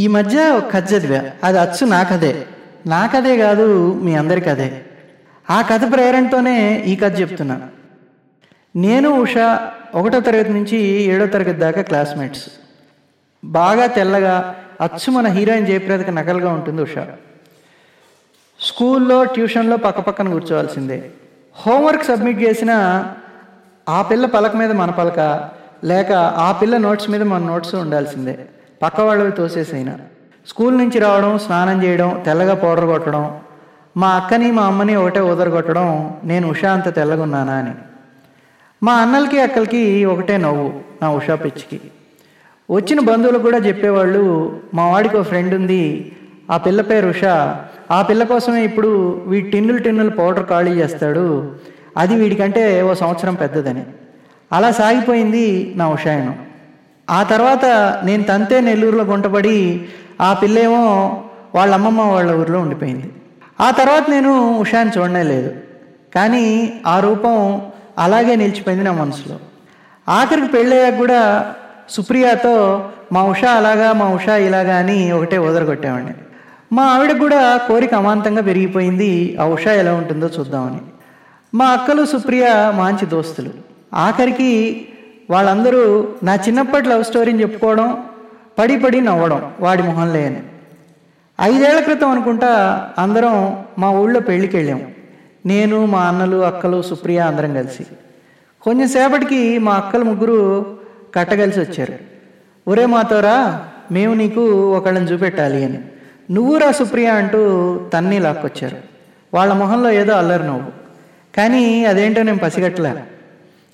ఈ 0.00 0.06
మధ్య 0.06 0.48
ఒక 0.48 0.72
కథ 0.72 0.92
చదివా. 0.92 1.30
అది 1.44 1.58
అచ్చు 1.58 1.86
నా 1.86 2.02
కథే. 2.02 2.46
నా 2.86 3.06
కథే 3.06 3.36
కాదు 3.36 3.94
మీ 3.94 4.14
అందరి 4.14 4.40
కథే. 4.40 4.84
ఆ 5.50 5.62
కథ 5.62 5.92
ప్రేరణతోనే 5.92 6.84
ఈ 6.86 6.96
కథ 6.96 7.20
చెప్తున్నాను 7.20 7.66
నేను 8.76 9.10
ఉషా 9.10 9.72
ఒకటో 9.94 10.20
తరగతి 10.20 10.50
నుంచి 10.50 10.78
ఏడో 11.02 11.26
తరగతి 11.26 11.52
దాకా 11.52 11.82
క్లాస్మేట్స్. 11.82 12.44
బాగా 13.44 13.86
తెల్లగా 13.86 14.54
అచ్చు 14.80 15.10
మన 15.10 15.26
హీరోయిన్ 15.26 15.66
జయప్రదకి 15.66 16.10
నకలుగా 16.10 16.52
ఉంటుంది 16.52 16.82
ఉషా. 16.82 17.08
స్కూల్లో 18.60 19.24
ట్యూషన్లో 19.24 19.76
పక్కపక్కన 19.76 20.28
కూర్చోవాల్సిందే. 20.28 21.10
హోంవర్క్ 21.66 22.04
సబ్మిట్ 22.04 22.42
చేసిన 22.42 23.04
ఆ 23.88 24.02
పిల్ల 24.02 24.26
పలక 24.26 24.56
మీద 24.56 24.72
మన 24.72 24.90
పలక 24.90 25.50
లేక 25.84 26.12
ఆ 26.12 26.52
పిల్ల 26.52 26.76
నోట్స్ 26.76 27.10
మీద 27.10 27.22
మన 27.22 27.42
నోట్స్ 27.42 27.74
ఉండాల్సిందే. 27.74 28.38
పక్క 28.82 29.00
వాళ్ళవి 29.00 29.32
తోసేసైనా. 29.32 29.98
స్కూల్ 30.48 30.78
నుంచి 30.78 30.98
రావడం 30.98 31.38
స్నానం 31.38 31.84
చేయడం 31.84 32.22
తెల్లగా 32.26 32.54
పౌడర్ 32.54 32.84
కొట్టడం 32.84 33.36
మా 33.96 34.08
అక్కని 34.08 34.50
మా 34.50 34.62
అమ్మని 34.62 34.96
ఒకటే 34.96 35.20
కొట్టడం 35.50 36.14
నేను 36.24 36.48
ఉషా 36.48 36.72
అంత 36.72 36.94
తెల్లగున్నానా 36.94 37.52
అని. 37.52 37.70
మా 38.82 38.92
అన్నలకి 38.92 39.40
అక్కలకి 39.40 40.04
ఒకటే 40.04 40.36
నవ్వు 40.36 40.72
నా 41.02 41.10
ఉషా 41.10 41.34
పిచ్చికి. 41.34 41.80
వచ్చిన 42.70 43.00
బంధువులు 43.00 43.38
కూడా 43.38 43.58
చెప్పేవాళ్ళు 43.58 44.60
మా 44.74 44.90
వాడికి 44.90 45.16
ఒక 45.16 45.22
ఫ్రెండ్ 45.22 45.54
ఉంది 45.54 46.12
ఆ 46.50 46.56
పిల్ల 46.56 46.80
పేరు 46.80 47.08
ఉషా. 47.08 47.64
ఆ 47.90 48.02
పిల్ల 48.02 48.24
కోసమే 48.24 48.64
ఇప్పుడు 48.64 49.22
వీడి 49.26 49.50
టిన్నులు 49.50 49.78
టిన్నులు 49.78 50.10
పౌడర్ 50.10 50.46
ఖాళీ 50.46 50.70
చేస్తాడు. 50.70 51.52
అది 51.96 52.14
వీడికంటే 52.14 52.82
ఓ 52.82 52.94
సంవత్సరం 52.94 53.34
పెద్దదని. 53.34 53.84
అలా 54.52 54.70
సాగిపోయింది 54.70 55.72
నా 55.76 55.88
ఉషాయనం. 55.88 56.49
ఆ 57.10 57.22
తర్వాత 57.22 57.64
నేను 58.04 58.22
తంతే 58.22 58.60
నెల్లూరులో 58.60 59.04
గుంటపడి 59.04 59.86
ఆ 60.20 60.32
పిల్లేమో 60.32 60.82
వాళ్ళ 61.54 61.74
అమ్మమ్మ 61.74 62.00
వాళ్ళ 62.00 62.30
ఊరిలో 62.34 62.58
ఉండిపోయింది. 62.58 63.12
ఆ 63.60 63.70
తర్వాత 63.70 64.10
నేను 64.10 64.58
ఉషాని 64.58 64.90
చూడనే 64.98 65.22
లేదు 65.22 65.50
కానీ 66.14 66.72
ఆ 66.86 67.00
రూపం 67.00 67.36
అలాగే 67.98 68.34
నిలిచిపోయింది 68.36 68.84
నా 68.84 68.92
మనసులో. 68.92 69.36
ఆఖరికి 70.08 70.46
పెళ్ళయ్యాక 70.46 70.96
కూడా 70.96 71.20
సుప్రియాతో 71.88 72.54
మా 73.12 73.22
ఉషా 73.22 73.50
అలాగా 73.50 73.92
మా 73.92 74.06
ఉషా 74.08 74.36
ఇలాగా 74.36 74.76
అని 74.76 75.12
ఒకటే 75.12 75.38
వదరగొట్టామండి 75.38 76.14
మా 76.72 76.82
ఆవిడ 76.82 77.12
కూడా 77.18 77.56
కోరిక 77.56 77.94
అమాంతంగా 77.94 78.42
పెరిగిపోయింది 78.42 79.36
ఆ 79.40 79.44
ఉషా 79.44 79.72
ఎలా 79.72 79.92
ఉంటుందో 79.94 80.30
చూద్దామని. 80.38 80.80
మా 81.54 81.66
అక్కలు 81.66 82.04
సుప్రియ 82.04 82.46
మంచి 82.76 83.06
దోస్తులు. 83.06 83.50
ఆఖరికి 83.94 84.52
వాళ్ళందరూ 85.30 86.08
నా 86.22 86.34
చిన్నప్పటి 86.34 86.88
లవ్ 86.88 87.04
స్టోరీని 87.04 87.40
చెప్పుకోవడం 87.40 88.04
పడి 88.58 88.78
పడి 88.78 89.00
నవ్వడం 89.00 89.52
వాడి 89.60 89.82
మొహంలే 89.82 90.26
అని. 90.26 90.42
ఐదేళ్ళ 91.40 91.80
క్రితం 91.80 92.08
అనుకుంటా 92.08 92.50
అందరం 92.98 93.64
మా 93.78 93.90
ఊళ్ళో 93.90 94.20
పెళ్ళికి 94.20 94.56
వెళ్ళాము 94.56 94.86
నేను 95.46 95.86
మా 95.86 96.02
అన్నలు 96.02 96.44
అక్కలు 96.44 96.82
సుప్రియ 96.82 97.18
అందరం 97.18 97.54
కలిసి. 97.54 97.86
కొంచెంసేపటికి 98.62 99.58
మా 99.58 99.72
అక్కలు 99.74 100.04
ముగ్గురు 100.04 100.78
కట్టగలిసి 101.14 101.60
వచ్చారు. 101.60 101.94
ఒరే 102.68 102.86
మాతోరా 102.86 103.64
మేము 103.92 104.14
నీకు 104.14 104.40
ఒకళ్ళని 104.76 105.06
చూపెట్టాలి 105.06 105.64
అని. 105.64 105.78
నువ్వురా 106.30 106.72
సుప్రియ 106.72 107.06
అంటూ 107.06 107.40
తన్ని 107.94 108.18
లాక్కొచ్చారు. 108.18 108.76
వాళ్ళ 109.34 109.52
మొహంలో 109.52 109.90
ఏదో 109.90 110.12
అల్లరి 110.12 110.44
నవ్వు. 110.44 110.72
కానీ 111.36 111.84
అదేంటో 111.84 112.22
నేను 112.22 112.38
పసిగట్టలే 112.38 112.94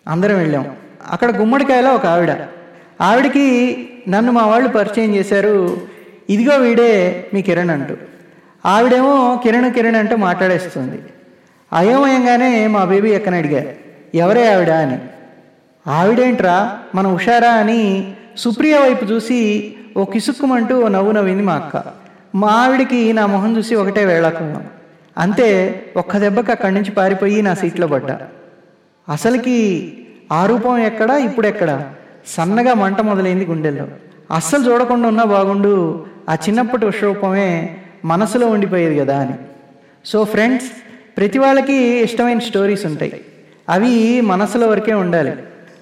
అందరం 0.08 0.38
వెళ్ళాం. 0.38 0.76
అక్కడ 1.10 1.36
గుమ్మడికాయలో 1.36 1.94
ఒక 1.94 2.06
ఆవిడ. 2.06 2.30
ఆవిడకి 3.00 3.88
నన్ను 4.08 4.32
మా 4.32 4.46
వాళ్ళు 4.46 4.68
పరిచయం 4.68 5.14
చేశారు. 5.14 5.80
ఇదిగో 6.30 6.56
వీడే 6.56 7.26
మీ 7.34 7.42
కిరణ్ 7.42 7.70
అంటూ. 7.70 7.96
ఆవిడేమో 8.66 9.40
కిరణ్ 9.42 9.72
కిరణ్ 9.72 9.96
అంటూ 9.96 10.16
మాట్లాడేస్తుంది. 10.16 11.02
అయోమయంగానే 11.72 12.66
మా 12.66 12.84
బేబీ 12.84 13.10
ఎక్కని 13.10 13.36
అడిగా 13.36 13.64
ఎవరే 14.14 14.54
ఆవిడ? 14.54 14.70
అని. 14.70 14.98
ఆవిడేంట్రా? 15.86 16.78
మన 16.94 17.06
హుషారా? 17.06 17.50
అని 17.50 18.12
సుప్రియ 18.38 18.78
వైపు 18.78 19.04
చూసి 19.04 19.74
ఓ 19.96 20.04
కిసుక్కుమంటూ 20.04 20.80
ఓ 20.80 20.88
నవ్వు 20.88 21.12
నవ్వింది 21.12 21.42
మా 21.42 21.54
అక్క. 21.54 21.82
మా 22.34 22.48
ఆవిడికి 22.48 23.12
నా 23.12 23.26
మొహం 23.26 23.56
చూసి 23.56 23.74
ఒకటే 23.74 24.04
వేళాకున్నాం 24.04 24.64
అంతే 25.18 25.82
ఒక్క 25.96 26.16
దెబ్బకి 26.18 26.50
అక్కడి 26.50 26.74
నుంచి 26.74 26.90
పారిపోయి 26.90 27.42
నా 27.42 27.54
సీట్లో 27.54 27.86
పడ్డా. 27.86 28.20
అసలుకి 29.08 29.92
ఆ 30.32 30.46
రూపం 30.46 30.78
ఎక్కడా? 30.78 31.16
ఇప్పుడు 31.16 31.46
ఎక్కడా? 31.46 31.92
సన్నగా 32.26 32.74
మంట 32.74 33.00
మొదలైంది 33.00 33.46
గుండెల్లో. 33.46 33.86
అస్సలు 34.30 34.72
చూడకుండా 34.72 35.08
ఉన్నా 35.08 35.24
బాగుండు. 35.24 36.06
ఆ 36.28 36.34
చిన్నప్పటి 36.34 36.86
ఉషరూపమే 36.86 37.76
మనసులో 38.04 38.46
ఉండిపోయేది 38.46 38.98
కదా 38.98 39.18
అని. 39.18 39.34
సో 40.04 40.24
ఫ్రెండ్స్ 40.24 40.66
ప్రతి 41.16 41.38
వాళ్ళకి 41.38 41.74
ఇష్టమైన 41.74 42.38
స్టోరీస్ 42.38 42.86
ఉంటాయి. 42.86 43.24
అవి 43.68 44.20
మనసులో 44.20 44.68
వరకే 44.68 44.94
ఉండాలి. 44.94 45.32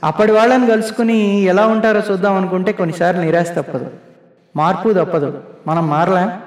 అప్పటి 0.05 0.33
వాళ్ళని 0.33 0.67
కలుసుకుని 0.67 1.41
ఎలా 1.41 1.67
ఉంటారో 1.67 2.03
చూద్దాం 2.11 2.35
అనుకుంటే 2.35 2.73
కొన్నిసార్లు 2.73 3.21
నిరాశ 3.21 3.51
తప్పదు. 3.51 3.91
మార్పు 4.57 4.93
తప్పదు. 4.93 5.43
మనం 5.67 5.89
మారలా? 5.89 6.41